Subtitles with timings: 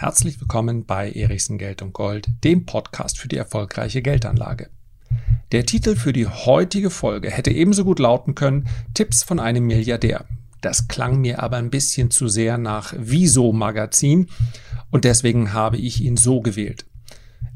[0.00, 4.70] Herzlich willkommen bei Erichsen Geld und Gold, dem Podcast für die erfolgreiche Geldanlage.
[5.50, 10.24] Der Titel für die heutige Folge hätte ebenso gut lauten können Tipps von einem Milliardär.
[10.60, 14.28] Das klang mir aber ein bisschen zu sehr nach Wieso Magazin
[14.92, 16.86] und deswegen habe ich ihn so gewählt.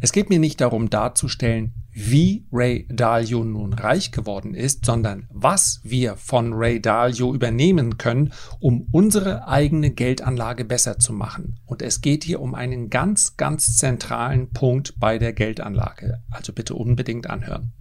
[0.01, 5.81] Es geht mir nicht darum darzustellen, wie Ray Dalio nun reich geworden ist, sondern was
[5.83, 11.61] wir von Ray Dalio übernehmen können, um unsere eigene Geldanlage besser zu machen.
[11.67, 16.23] Und es geht hier um einen ganz, ganz zentralen Punkt bei der Geldanlage.
[16.31, 17.73] Also bitte unbedingt anhören.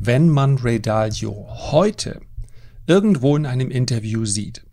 [0.00, 2.20] Wenn man Ray Dalio heute
[2.86, 4.64] irgendwo in einem Interview sieht,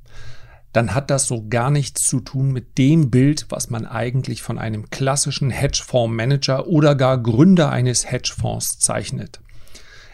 [0.75, 4.57] dann hat das so gar nichts zu tun mit dem Bild, was man eigentlich von
[4.57, 9.39] einem klassischen Hedgefondsmanager oder gar Gründer eines Hedgefonds zeichnet.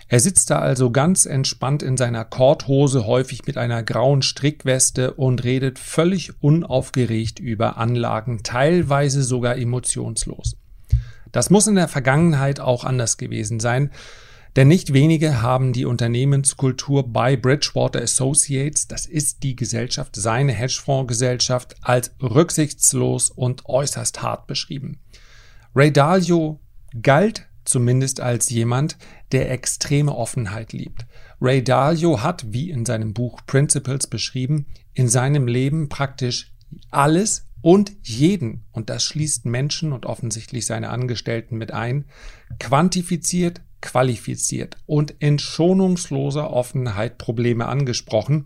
[0.08, 5.44] Er sitzt da also ganz entspannt in seiner Korthose, häufig mit einer grauen Strickweste und
[5.44, 10.58] redet völlig unaufgeregt über Anlagen, teilweise sogar emotionslos.
[11.32, 13.90] Das muss in der Vergangenheit auch anders gewesen sein,
[14.56, 21.76] denn nicht wenige haben die Unternehmenskultur bei Bridgewater Associates, das ist die Gesellschaft, seine Hedgefondsgesellschaft,
[21.82, 25.00] als rücksichtslos und äußerst hart beschrieben.
[25.74, 26.60] Ray Dalio
[27.02, 28.98] galt zumindest als jemand,
[29.32, 31.06] der extreme Offenheit liebt.
[31.40, 36.52] Ray Dalio hat, wie in seinem Buch Principles beschrieben, in seinem Leben praktisch
[36.90, 42.06] alles und jeden, und das schließt Menschen und offensichtlich seine Angestellten mit ein,
[42.60, 48.46] quantifiziert, qualifiziert und in schonungsloser Offenheit Probleme angesprochen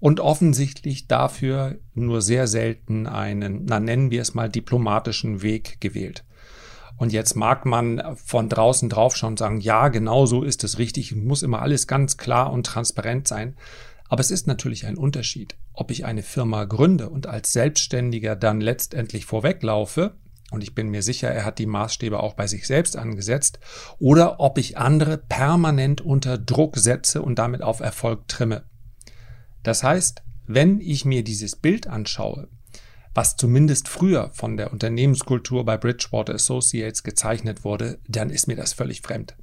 [0.00, 6.24] und offensichtlich dafür nur sehr selten einen, na nennen wir es mal, diplomatischen Weg gewählt.
[6.96, 11.14] Und jetzt mag man von draußen drauf schon sagen, ja, genau so ist es richtig,
[11.16, 13.56] muss immer alles ganz klar und transparent sein.
[14.08, 18.60] Aber es ist natürlich ein Unterschied, ob ich eine Firma gründe und als Selbstständiger dann
[18.60, 20.14] letztendlich vorweglaufe
[20.54, 23.58] und ich bin mir sicher, er hat die Maßstäbe auch bei sich selbst angesetzt,
[23.98, 28.64] oder ob ich andere permanent unter Druck setze und damit auf Erfolg trimme.
[29.62, 32.48] Das heißt, wenn ich mir dieses Bild anschaue,
[33.14, 38.72] was zumindest früher von der Unternehmenskultur bei Bridgewater Associates gezeichnet wurde, dann ist mir das
[38.72, 39.36] völlig fremd.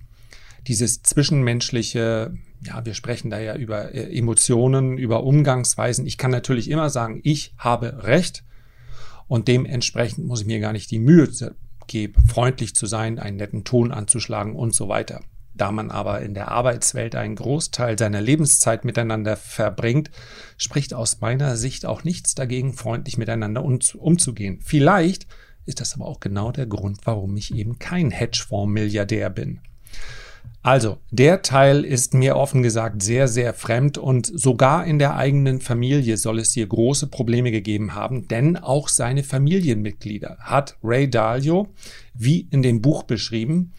[0.68, 2.34] Dieses zwischenmenschliche,
[2.64, 6.06] ja, wir sprechen da ja über äh, Emotionen, über Umgangsweisen.
[6.06, 8.44] Ich kann natürlich immer sagen, ich habe Recht
[9.32, 11.30] und dementsprechend muss ich mir gar nicht die Mühe
[11.88, 15.22] geben, freundlich zu sein, einen netten Ton anzuschlagen und so weiter.
[15.54, 20.12] Da man aber in der Arbeitswelt einen Großteil seiner Lebenszeit miteinander verbringt,
[20.58, 24.60] spricht aus meiner Sicht auch nichts dagegen, freundlich miteinander umzugehen.
[24.62, 25.28] Vielleicht
[25.66, 29.62] ist das aber auch genau der Grund, warum ich eben kein Hedgefonds-Milliardär bin.
[30.64, 35.60] Also, der Teil ist mir offen gesagt sehr, sehr fremd und sogar in der eigenen
[35.60, 41.74] Familie soll es hier große Probleme gegeben haben, denn auch seine Familienmitglieder hat Ray Dalio,
[42.14, 43.74] wie in dem Buch beschrieben,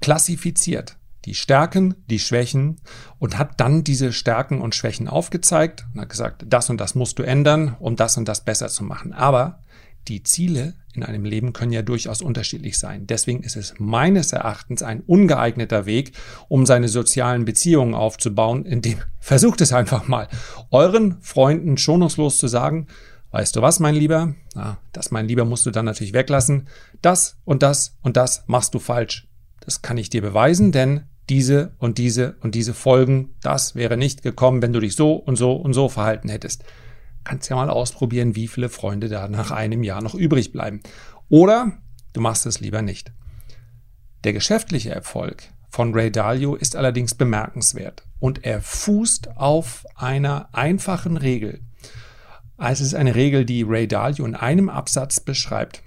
[0.00, 0.96] klassifiziert.
[1.26, 2.80] Die Stärken, die Schwächen
[3.18, 7.18] und hat dann diese Stärken und Schwächen aufgezeigt und hat gesagt, das und das musst
[7.18, 9.12] du ändern, um das und das besser zu machen.
[9.12, 9.64] Aber
[10.08, 13.06] die Ziele in einem Leben können ja durchaus unterschiedlich sein.
[13.06, 16.12] Deswegen ist es meines Erachtens ein ungeeigneter Weg,
[16.48, 20.28] um seine sozialen Beziehungen aufzubauen, indem versucht es einfach mal,
[20.70, 22.86] euren Freunden schonungslos zu sagen,
[23.30, 24.34] weißt du was, mein Lieber?
[24.54, 26.68] Na, das, mein Lieber, musst du dann natürlich weglassen.
[27.02, 29.28] Das und das und das machst du falsch.
[29.60, 34.22] Das kann ich dir beweisen, denn diese und diese und diese Folgen, das wäre nicht
[34.22, 36.64] gekommen, wenn du dich so und so und so verhalten hättest
[37.26, 40.80] kannst ja mal ausprobieren, wie viele Freunde da nach einem Jahr noch übrig bleiben.
[41.28, 41.72] Oder
[42.12, 43.12] du machst es lieber nicht.
[44.22, 51.16] Der geschäftliche Erfolg von Ray Dalio ist allerdings bemerkenswert und er fußt auf einer einfachen
[51.16, 51.60] Regel.
[52.58, 55.82] Es ist eine Regel, die Ray Dalio in einem Absatz beschreibt.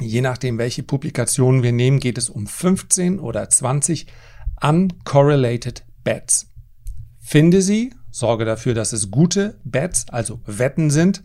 [0.00, 4.06] Je nachdem, welche Publikationen wir nehmen, geht es um 15 oder 20
[4.62, 6.50] uncorrelated bets.
[7.18, 11.22] Finde sie Sorge dafür, dass es gute Bets, also Wetten sind,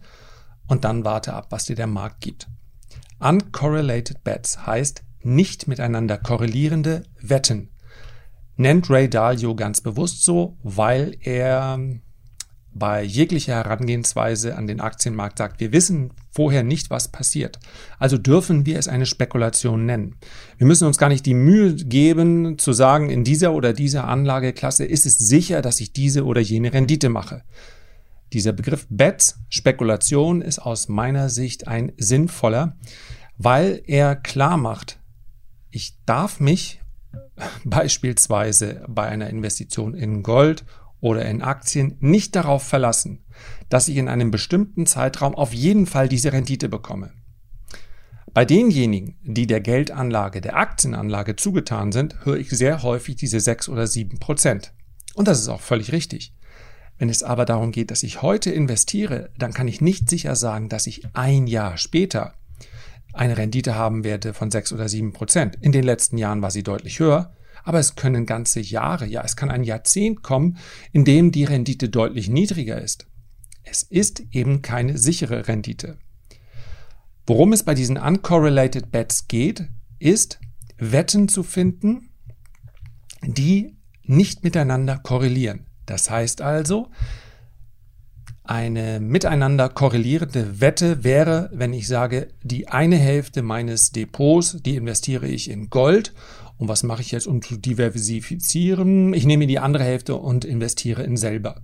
[0.68, 2.48] und dann warte ab, was dir der Markt gibt.
[3.20, 7.70] Uncorrelated Bets heißt nicht miteinander korrelierende Wetten.
[8.58, 11.80] Nennt Ray Dalio ganz bewusst so, weil er
[12.74, 17.60] bei jeglicher Herangehensweise an den Aktienmarkt sagt, wir wissen vorher nicht, was passiert.
[17.98, 20.18] Also dürfen wir es eine Spekulation nennen.
[20.58, 24.84] Wir müssen uns gar nicht die Mühe geben zu sagen, in dieser oder dieser Anlageklasse
[24.84, 27.44] ist es sicher, dass ich diese oder jene Rendite mache.
[28.34, 32.76] Dieser Begriff Bets, Spekulation, ist aus meiner Sicht ein sinnvoller,
[33.38, 35.00] weil er klar macht,
[35.72, 36.82] ich darf mich
[37.64, 40.66] beispielsweise bei einer Investition in Gold
[41.06, 43.24] oder in Aktien nicht darauf verlassen,
[43.70, 47.12] dass ich in einem bestimmten Zeitraum auf jeden Fall diese Rendite bekomme.
[48.34, 53.70] Bei denjenigen, die der Geldanlage, der Aktienanlage zugetan sind, höre ich sehr häufig diese 6
[53.70, 54.74] oder 7 Prozent.
[55.14, 56.34] Und das ist auch völlig richtig.
[56.98, 60.70] Wenn es aber darum geht, dass ich heute investiere, dann kann ich nicht sicher sagen,
[60.70, 62.34] dass ich ein Jahr später
[63.14, 65.56] eine Rendite haben werde von 6 oder 7 Prozent.
[65.62, 67.36] In den letzten Jahren war sie deutlich höher,
[67.66, 70.58] aber es können ganze Jahre, ja, es kann ein Jahrzehnt kommen,
[70.94, 73.08] in dem die Rendite deutlich niedriger ist.
[73.64, 75.98] Es ist eben keine sichere Rendite.
[77.28, 79.68] Worum es bei diesen uncorrelated bets geht,
[79.98, 80.40] ist
[80.78, 82.10] Wetten zu finden,
[83.24, 85.66] die nicht miteinander korrelieren.
[85.88, 86.92] Das heißt also,
[88.44, 95.28] eine miteinander korrelierende Wette wäre, wenn ich sage, die eine Hälfte meines Depots, die investiere
[95.28, 96.14] ich in Gold.
[96.58, 99.14] Und was mache ich jetzt, um zu diversifizieren?
[99.14, 101.62] Ich nehme die andere Hälfte und investiere in Silber.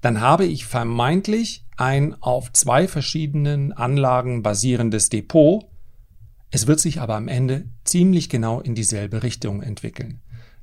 [0.00, 5.64] Dann habe ich vermeintlich ein auf zwei verschiedenen Anlagen basierendes Depot.
[6.50, 10.20] Es wird sich aber am Ende ziemlich genau in dieselbe Richtung entwickeln.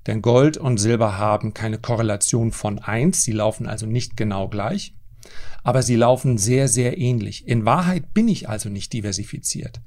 [0.07, 4.93] Denn Gold und Silber haben keine Korrelation von eins, sie laufen also nicht genau gleich,
[5.63, 7.47] aber sie laufen sehr, sehr ähnlich.
[7.47, 9.81] In Wahrheit bin ich also nicht diversifiziert.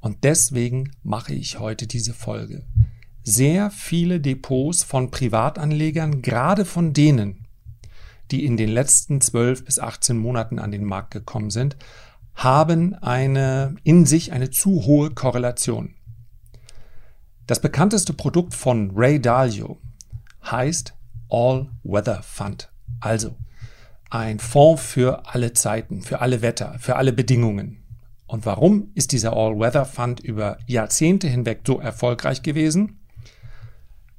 [0.00, 2.64] Und deswegen mache ich heute diese Folge.
[3.22, 7.46] Sehr viele Depots von Privatanlegern, gerade von denen,
[8.30, 11.76] die in den letzten 12 bis 18 Monaten an den Markt gekommen sind,
[12.34, 15.94] haben eine, in sich eine zu hohe Korrelation.
[17.46, 19.78] Das bekannteste Produkt von Ray Dalio
[20.44, 20.94] heißt
[21.28, 22.70] All Weather Fund.
[23.00, 23.36] Also
[24.08, 27.82] ein Fonds für alle Zeiten, für alle Wetter, für alle Bedingungen.
[28.30, 33.00] Und warum ist dieser All Weather Fund über Jahrzehnte hinweg so erfolgreich gewesen?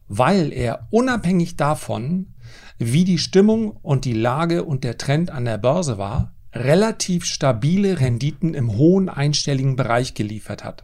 [0.09, 2.33] Weil er unabhängig davon,
[2.77, 8.01] wie die Stimmung und die Lage und der Trend an der Börse war, relativ stabile
[8.01, 10.83] Renditen im hohen einstelligen Bereich geliefert hat.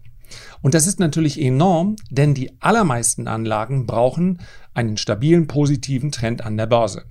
[0.62, 4.40] Und das ist natürlich enorm, denn die allermeisten Anlagen brauchen
[4.74, 7.04] einen stabilen positiven Trend an der Börse.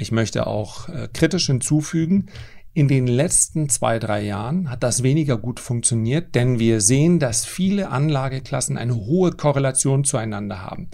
[0.00, 2.26] Ich möchte auch äh, kritisch hinzufügen,
[2.78, 7.44] in den letzten zwei, drei Jahren hat das weniger gut funktioniert, denn wir sehen, dass
[7.44, 10.88] viele Anlageklassen eine hohe Korrelation zueinander haben.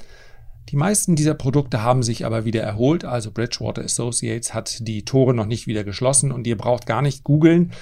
[0.70, 5.34] Die meisten dieser Produkte haben sich aber wieder erholt, also Bridgewater Associates hat die Tore
[5.34, 7.72] noch nicht wieder geschlossen und ihr braucht gar nicht googeln.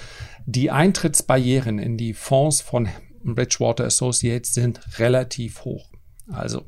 [0.45, 2.89] Die Eintrittsbarrieren in die Fonds von
[3.23, 5.93] Bridgewater Associates sind relativ hoch.
[6.29, 6.65] Also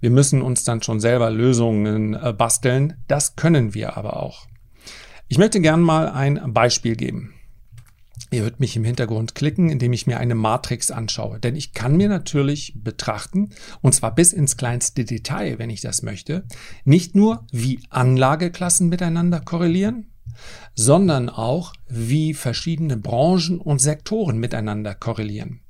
[0.00, 3.02] wir müssen uns dann schon selber Lösungen äh, basteln.
[3.08, 4.46] Das können wir aber auch.
[5.28, 7.34] Ich möchte gern mal ein Beispiel geben.
[8.30, 11.40] Ihr hört mich im Hintergrund klicken, indem ich mir eine Matrix anschaue.
[11.40, 13.50] Denn ich kann mir natürlich betrachten,
[13.82, 16.44] und zwar bis ins kleinste Detail, wenn ich das möchte,
[16.84, 20.12] nicht nur, wie Anlageklassen miteinander korrelieren,
[20.74, 25.60] sondern auch, wie verschiedene Branchen und Sektoren miteinander korrelieren.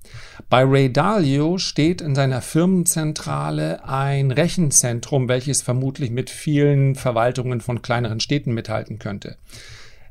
[0.49, 7.83] Bei Ray Dalio steht in seiner Firmenzentrale ein Rechenzentrum, welches vermutlich mit vielen Verwaltungen von
[7.83, 9.37] kleineren Städten mithalten könnte.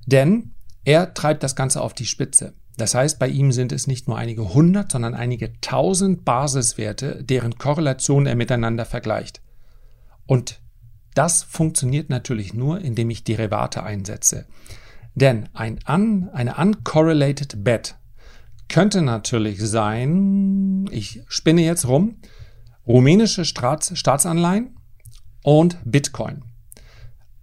[0.05, 0.51] Denn
[0.83, 2.53] er treibt das Ganze auf die Spitze.
[2.77, 7.57] Das heißt, bei ihm sind es nicht nur einige hundert, sondern einige tausend Basiswerte, deren
[7.57, 9.41] Korrelation er miteinander vergleicht.
[10.25, 10.59] Und
[11.15, 14.45] das funktioniert natürlich nur, indem ich Derivate einsetze.
[15.15, 17.95] Denn ein un, eine uncorrelated bet
[18.67, 22.17] könnte natürlich sein, ich spinne jetzt rum,
[22.85, 24.75] rumänische Staats, Staatsanleihen
[25.43, 26.43] und Bitcoin.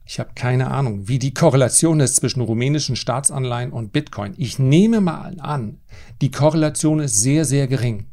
[0.04, 4.34] Ich habe keine Ahnung, wie die Korrelation ist zwischen rumänischen Staatsanleihen und Bitcoin.
[4.36, 5.80] Ich nehme mal an,
[6.20, 8.08] die Korrelation ist sehr, sehr gering.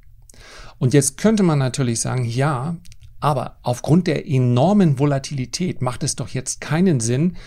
[0.77, 2.77] Und jetzt könnte man natürlich sagen, ja,
[3.19, 7.37] aber aufgrund der enormen Volatilität macht es doch jetzt keinen Sinn,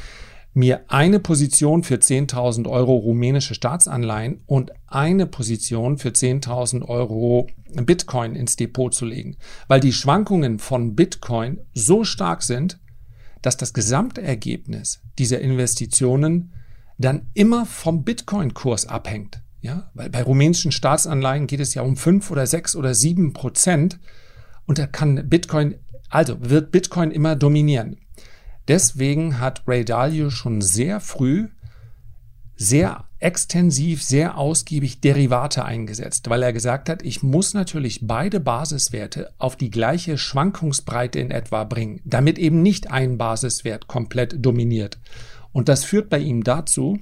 [0.54, 8.34] mir eine Position für 10.000 Euro rumänische Staatsanleihen und eine Position für 10.000 Euro Bitcoin
[8.34, 9.36] ins Depot zu legen,
[9.68, 12.78] weil die Schwankungen von Bitcoin so stark sind,
[13.40, 16.52] dass das Gesamtergebnis dieser Investitionen
[16.98, 19.42] dann immer vom Bitcoin-Kurs abhängt.
[19.62, 24.00] Ja, weil bei rumänischen Staatsanleihen geht es ja um fünf oder sechs oder sieben Prozent
[24.66, 25.76] und da kann Bitcoin,
[26.09, 27.99] also wird Bitcoin immer dominieren.
[28.69, 31.49] Deswegen hat Ray Dalio schon sehr früh
[32.62, 39.33] sehr extensiv, sehr ausgiebig Derivate eingesetzt, weil er gesagt hat, ich muss natürlich beide Basiswerte
[39.38, 44.99] auf die gleiche Schwankungsbreite in etwa bringen, damit eben nicht ein Basiswert komplett dominiert.
[45.52, 46.99] Und das führt bei ihm dazu,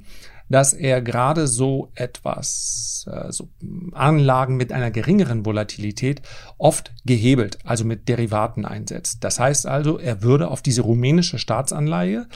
[0.50, 3.49] dass er gerade so etwas, äh, so
[3.92, 6.21] Anlagen mit einer geringeren Volatilität
[6.59, 9.25] oft gehebelt, also mit Derivaten einsetzt.
[9.25, 12.26] Das heißt also, er würde auf diese rumänische Staatsanleihe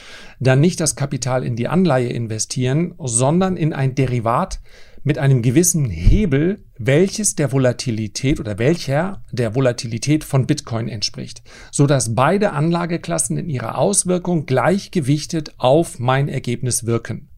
[0.41, 4.61] dann nicht das Kapital in die Anleihe investieren, sondern in ein Derivat,
[5.07, 11.87] mit einem gewissen Hebel, welches der Volatilität oder welcher der Volatilität von Bitcoin entspricht, so
[11.87, 17.29] dass beide Anlageklassen in ihrer Auswirkung gleichgewichtet auf mein Ergebnis wirken.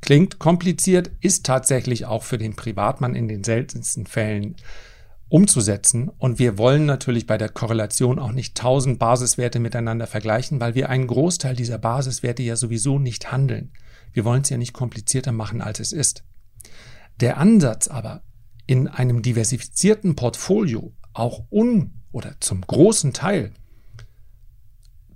[0.00, 4.56] Klingt kompliziert, ist tatsächlich auch für den Privatmann in den seltensten Fällen
[5.28, 6.08] umzusetzen.
[6.08, 10.88] Und wir wollen natürlich bei der Korrelation auch nicht tausend Basiswerte miteinander vergleichen, weil wir
[10.88, 13.72] einen Großteil dieser Basiswerte ja sowieso nicht handeln.
[14.12, 16.24] Wir wollen es ja nicht komplizierter machen, als es ist.
[17.20, 18.22] Der Ansatz aber,
[18.66, 23.52] in einem diversifizierten Portfolio auch un oder zum großen Teil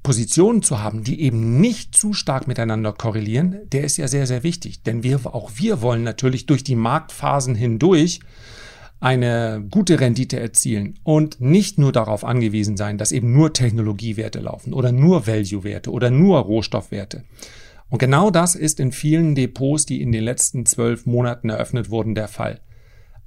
[0.02, 4.42] Positionen zu haben, die eben nicht zu stark miteinander korrelieren, der ist ja sehr, sehr
[4.42, 4.82] wichtig.
[4.82, 8.20] Denn wir, auch wir wollen natürlich durch die Marktphasen hindurch
[8.98, 14.72] eine gute Rendite erzielen und nicht nur darauf angewiesen sein, dass eben nur Technologiewerte laufen
[14.72, 17.24] oder nur Value-Werte oder nur Rohstoffwerte.
[17.90, 22.14] Und genau das ist in vielen Depots, die in den letzten zwölf Monaten eröffnet wurden,
[22.14, 22.60] der Fall.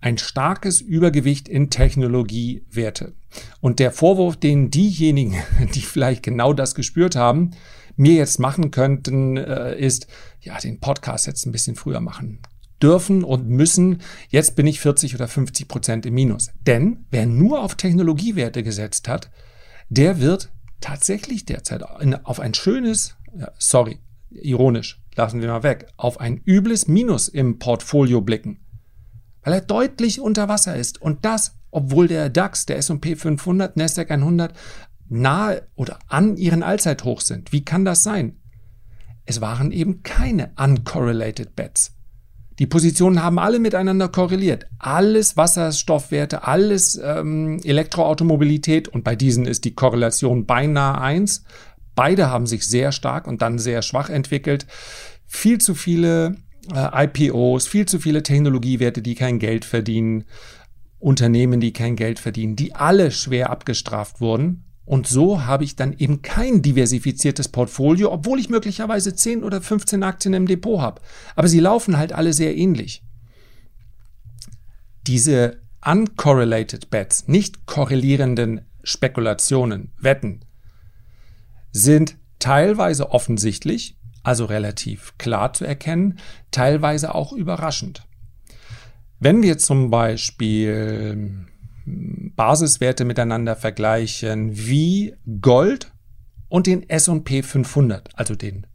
[0.06, 3.16] Ein starkes Übergewicht in Technologiewerte.
[3.60, 5.34] Und der Vorwurf, den diejenigen,
[5.74, 7.56] die vielleicht genau das gespürt haben,
[7.96, 10.06] mir jetzt machen könnten, äh, ist,
[10.42, 12.38] ja, den Podcast jetzt ein bisschen früher machen
[12.84, 14.04] dürfen und müssen.
[14.30, 16.52] Jetzt bin ich 40 oder 50 Prozent im Minus.
[16.68, 19.32] Denn wer nur auf Technologiewerte gesetzt hat,
[19.90, 23.16] der wird tatsächlich derzeit auf ein schönes,
[23.58, 23.98] sorry,
[24.30, 28.60] ironisch, lassen wir mal weg, auf ein übles Minus im Portfolio blicken.
[29.46, 31.02] Weil er deutlich unter Wasser ist.
[31.02, 34.54] Und das, obwohl der DAX, der S&P 500, Nasdaq 100
[35.08, 37.52] nahe oder an ihren Allzeithochs sind.
[37.52, 38.38] Wie kann das sein?
[39.26, 41.94] Es waren eben keine uncorrelated Bets.
[42.58, 44.66] Die Positionen haben alle miteinander korreliert.
[44.80, 51.44] Alles Wasserstoffwerte, alles ähm, Elektroautomobilität und bei diesen ist die Korrelation beinahe eins.
[51.96, 54.66] Beide haben sich sehr stark und dann sehr schwach entwickelt.
[55.28, 56.36] Viel zu viele
[56.74, 60.26] äh, IPOs, viel zu viele Technologiewerte, die kein Geld verdienen,
[61.00, 64.64] Unternehmen, die kein Geld verdienen, die alle schwer abgestraft wurden.
[64.86, 70.04] Und so habe ich dann eben kein diversifiziertes Portfolio, obwohl ich möglicherweise 10 oder 15
[70.04, 71.02] Aktien im Depot habe.
[71.36, 73.04] Aber sie laufen halt alle sehr ähnlich.
[75.08, 80.46] Diese uncorrelated Bets, nicht korrelierenden Spekulationen, Wetten,
[81.72, 86.20] sind teilweise offensichtlich, also relativ klar zu erkennen,
[86.52, 88.08] teilweise auch überraschend.
[89.20, 91.48] Wenn wir zum Beispiel
[91.86, 95.92] hm, Basiswerte miteinander vergleichen wie Gold
[96.50, 98.68] und den S&P 500, also den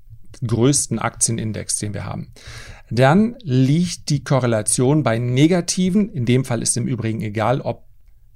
[0.46, 2.32] größten Aktienindex, den wir haben,
[2.90, 7.89] dann liegt die Korrelation bei negativen, in dem Fall ist im Übrigen egal, ob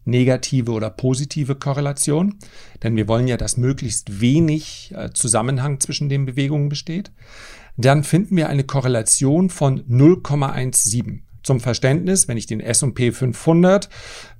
[0.04, 2.38] negative oder positive Korrelation,
[2.82, 7.12] denn wir wollen ja, dass möglichst wenig äh, Zusammenhang zwischen den Bewegungen besteht,
[7.76, 11.20] dann finden wir eine Korrelation von 0,17.
[11.42, 13.90] Zum Verständnis, wenn ich den S&P 500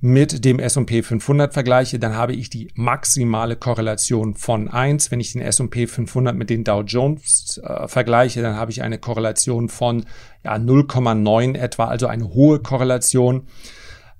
[0.01, 5.11] mit dem S&P 500 vergleiche, dann habe ich die maximale Korrelation von 1.
[5.11, 8.97] Wenn ich den S&P 500 mit den Dow Jones äh, vergleiche, dann habe ich eine
[8.97, 10.05] Korrelation von
[10.43, 13.43] ja, 0,9 etwa, also eine hohe Korrelation.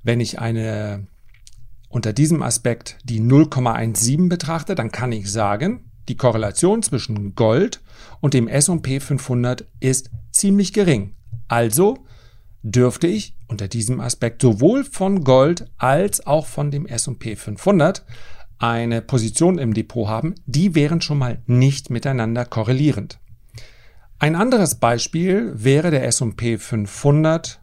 [0.03, 1.07] Wenn ich eine
[1.95, 7.81] unter diesem Aspekt die 0,17 betrachte, dann kann ich sagen, die Korrelation zwischen Gold
[8.19, 11.15] und dem S&P 500 ist ziemlich gering.
[11.47, 12.05] Also
[12.63, 18.05] dürfte ich unter diesem Aspekt sowohl von Gold als auch von dem S&P 500
[18.57, 23.19] eine Position im Depot haben, die wären schon mal nicht miteinander korrelierend.
[24.19, 27.61] Ein anderes Beispiel wäre der S&P 500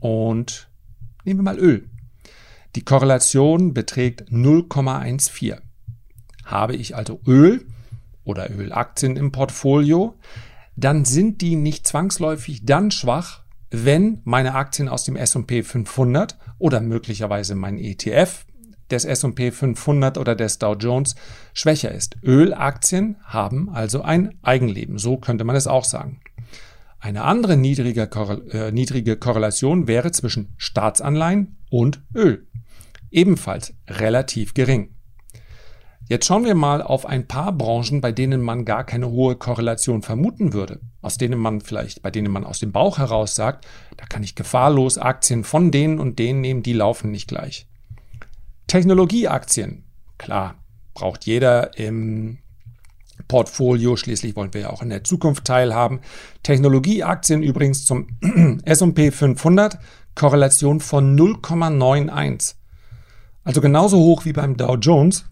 [0.00, 0.68] und
[1.24, 1.88] nehmen wir mal Öl.
[2.76, 5.58] Die Korrelation beträgt 0,14.
[6.44, 7.64] Habe ich also Öl
[8.24, 10.16] oder Ölaktien im Portfolio,
[10.74, 16.80] dann sind die nicht zwangsläufig dann schwach, wenn meine Aktien aus dem S&P 500 oder
[16.80, 18.44] möglicherweise mein ETF
[18.90, 21.14] des S&P 500 oder des Dow Jones
[21.52, 22.16] schwächer ist.
[22.24, 26.20] Ölaktien haben also ein Eigenleben, so könnte man es auch sagen.
[26.98, 32.46] Eine andere niedrige, äh, Korrelation wäre zwischen Staatsanleihen und Öl
[33.14, 34.90] ebenfalls relativ gering.
[36.06, 40.02] Jetzt schauen wir mal auf ein paar Branchen, bei denen man gar keine hohe Korrelation
[40.02, 43.66] vermuten würde, aus denen man vielleicht, bei denen man aus dem Bauch heraus sagt,
[43.96, 47.66] da kann ich gefahrlos Aktien von denen und denen nehmen, die laufen nicht gleich.
[48.66, 49.84] Technologieaktien,
[50.18, 50.56] klar,
[50.92, 52.38] braucht jeder im
[53.28, 53.96] Portfolio.
[53.96, 56.00] Schließlich wollen wir ja auch in der Zukunft teilhaben.
[56.42, 58.08] Technologieaktien übrigens zum
[58.64, 59.78] S&P 500,
[60.14, 62.56] Korrelation von 0,91.
[63.44, 65.26] Also genauso hoch wie beim Dow Jones.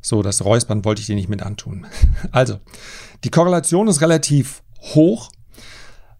[0.00, 1.86] So, das Räuspern wollte ich dir nicht mit antun.
[2.32, 2.58] Also,
[3.24, 4.62] die Korrelation ist relativ
[4.94, 5.30] hoch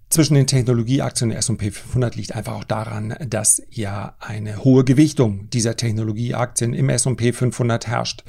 [0.09, 5.51] zwischen den Technologieaktien und S&P 500 liegt einfach auch daran, dass ja eine hohe Gewichtung
[5.51, 8.23] dieser Technologieaktien im S&P 500 herrscht.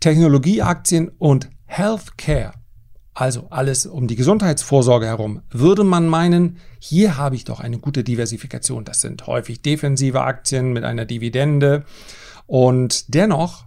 [0.00, 2.52] Technologieaktien und Healthcare,
[3.18, 8.04] also alles um die Gesundheitsvorsorge herum, würde man meinen, hier habe ich doch eine gute
[8.04, 8.84] Diversifikation.
[8.84, 11.84] Das sind häufig defensive Aktien mit einer Dividende
[12.46, 13.64] und dennoch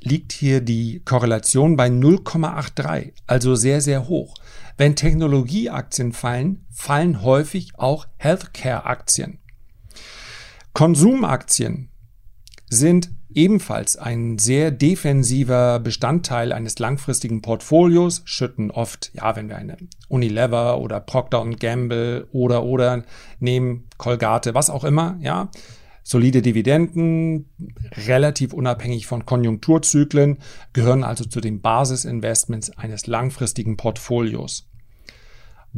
[0.00, 4.36] liegt hier die Korrelation bei 0,83, also sehr, sehr hoch.
[4.76, 9.38] Wenn Technologieaktien fallen, fallen häufig auch Healthcare-Aktien.
[10.72, 11.88] Konsumaktien
[12.70, 19.76] sind ebenfalls ein sehr defensiver Bestandteil eines langfristigen Portfolios, schütten oft, ja, wenn wir eine
[20.08, 23.04] Unilever oder Procter Gamble oder oder
[23.38, 25.50] nehmen, Colgate, was auch immer, ja,
[26.02, 27.50] Solide Dividenden,
[28.06, 30.38] relativ unabhängig von Konjunkturzyklen,
[30.72, 34.66] gehören also zu den Basisinvestments eines langfristigen Portfolios.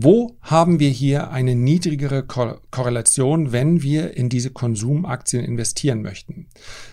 [0.02, 6.48] Wo haben wir hier eine niedrigere Ko Korrelation, wenn wir in diese Konsumaktien investieren möchten?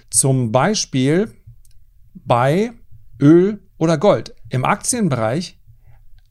[0.10, 1.32] Zum Beispiel
[2.14, 2.74] bei
[3.22, 4.36] Öl oder Gold.
[4.50, 5.58] Im Aktienbereich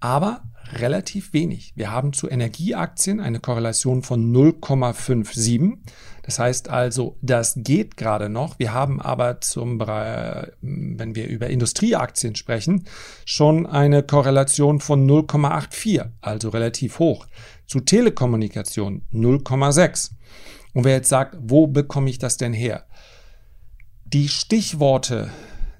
[0.01, 0.43] aber
[0.73, 1.73] relativ wenig.
[1.77, 5.79] Wir haben zu Energieaktien eine Korrelation von 0,57.
[6.23, 8.59] Das heißt also, das geht gerade noch.
[8.59, 12.87] Wir haben aber zum, wenn wir über Industrieaktien sprechen,
[13.25, 17.27] schon eine Korrelation von 0,84, also relativ hoch.
[17.67, 20.11] Zu Telekommunikation 0,6.
[20.75, 22.87] Und wer jetzt sagt, wo bekomme ich das denn her?
[24.05, 25.31] Die Stichworte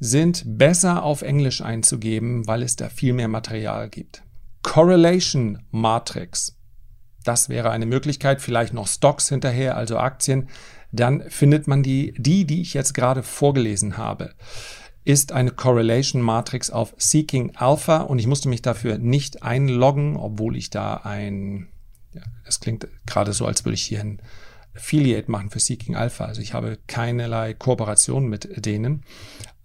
[0.01, 4.23] sind besser auf Englisch einzugeben, weil es da viel mehr Material gibt.
[4.67, 6.59] Correlation Matrix.
[7.23, 10.49] Das wäre eine Möglichkeit, vielleicht noch Stocks hinterher, also Aktien.
[10.91, 14.35] Dann findet man die, die, die ich jetzt gerade vorgelesen habe,
[15.05, 20.57] ist eine Correlation Matrix auf Seeking Alpha und ich musste mich dafür nicht einloggen, obwohl
[20.57, 21.69] ich da ein,
[22.13, 24.21] ja, das klingt gerade so, als würde ich hier ein
[24.75, 26.25] Affiliate machen für Seeking Alpha.
[26.25, 29.05] Also ich habe keinerlei Kooperation mit denen,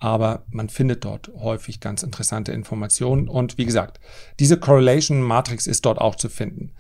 [0.02, 3.30] aber man findet dort häufig ganz interessante Informationen.
[3.30, 4.00] Und wie gesagt,
[4.40, 6.72] diese Correlation Matrix ist dort auch zu finden.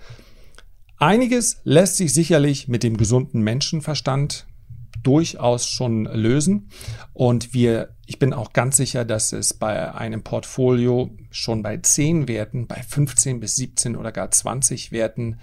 [0.97, 4.47] Einiges lässt sich sicherlich mit dem gesunden Menschenverstand
[5.03, 6.69] durchaus schon lösen.
[7.13, 12.27] Und wir, ich bin auch ganz sicher, dass es bei einem Portfolio schon bei 10
[12.27, 15.37] Werten, bei 15 bis 17 oder gar 20 Werten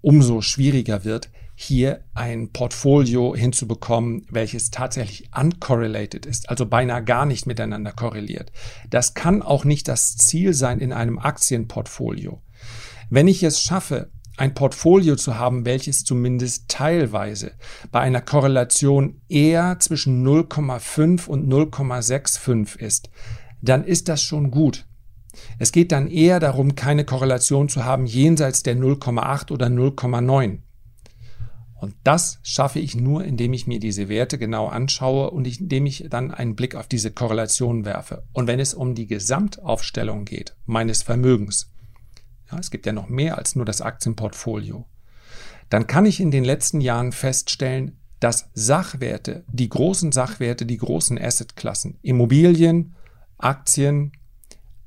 [0.00, 1.30] umso schwieriger wird,
[1.62, 8.50] hier ein Portfolio hinzubekommen, welches tatsächlich uncorrelated ist, also beinahe gar nicht miteinander korreliert.
[8.88, 12.40] Das kann auch nicht das Ziel sein in einem Aktienportfolio.
[13.10, 17.52] Wenn ich es schaffe, ein Portfolio zu haben, welches zumindest teilweise
[17.92, 23.10] bei einer Korrelation eher zwischen 0,5 und 0,65 ist,
[23.60, 24.86] dann ist das schon gut.
[25.58, 30.60] Es geht dann eher darum, keine Korrelation zu haben jenseits der 0,8 oder 0,9.
[31.80, 36.06] Und das schaffe ich nur, indem ich mir diese Werte genau anschaue und indem ich
[36.10, 38.24] dann einen Blick auf diese Korrelation werfe.
[38.34, 41.72] Und wenn es um die Gesamtaufstellung geht, meines Vermögens,
[42.52, 44.84] ja, es gibt ja noch mehr als nur das Aktienportfolio,
[45.70, 51.18] dann kann ich in den letzten Jahren feststellen, dass Sachwerte, die großen Sachwerte, die großen
[51.18, 52.94] Assetklassen, Immobilien,
[53.38, 54.12] Aktien,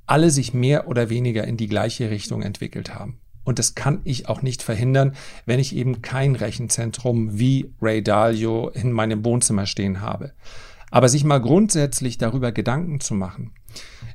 [0.06, 3.20] alle sich mehr oder weniger in die gleiche Richtung entwickelt haben.
[3.44, 8.70] Und das kann ich auch nicht verhindern, wenn ich eben kein Rechenzentrum wie Ray Dalio
[8.70, 10.34] in meinem Wohnzimmer stehen habe.
[10.92, 13.54] Aber sich mal grundsätzlich darüber Gedanken zu machen,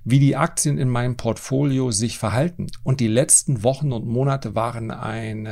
[0.05, 2.69] wie die Aktien in meinem Portfolio sich verhalten.
[2.85, 5.45] Und die letzten Wochen und Monate waren ein,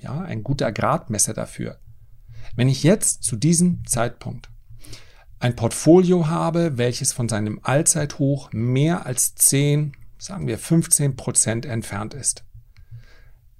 [0.00, 1.78] ja, ein guter Gradmesser dafür.
[2.54, 4.50] Wenn ich jetzt zu diesem Zeitpunkt
[5.40, 12.14] ein Portfolio habe, welches von seinem Allzeithoch mehr als 10, sagen wir 15 Prozent entfernt
[12.14, 12.44] ist,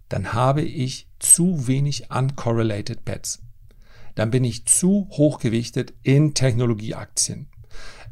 [0.09, 3.43] dann habe ich zu wenig uncorrelated Bets.
[4.15, 7.49] Dann bin ich zu hochgewichtet in Technologieaktien.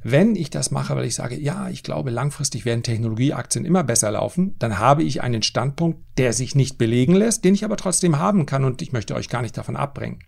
[0.04, 4.10] Wenn ich das mache, weil ich sage, ja, ich glaube, langfristig werden Technologieaktien immer besser
[4.10, 8.18] laufen, dann habe ich einen Standpunkt, der sich nicht belegen lässt, den ich aber trotzdem
[8.18, 10.18] haben kann und ich möchte euch gar nicht davon abbringen.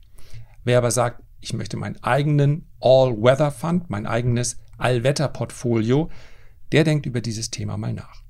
[0.63, 6.09] Wer aber sagt, ich möchte meinen eigenen All-Weather-Fund, mein eigenes Allwetter-Portfolio,
[6.71, 8.24] der denkt über dieses Thema mal nach.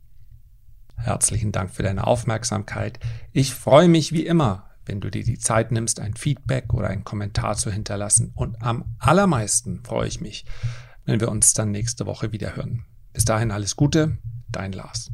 [0.96, 2.98] Herzlichen Dank für deine Aufmerksamkeit.
[3.32, 7.04] Ich freue mich wie immer, wenn du dir die Zeit nimmst, ein Feedback oder einen
[7.04, 8.32] Kommentar zu hinterlassen.
[8.34, 10.44] Und am allermeisten freue ich mich,
[11.04, 12.84] wenn wir uns dann nächste Woche wieder hören.
[13.12, 15.10] Bis dahin alles Gute, dein Lars.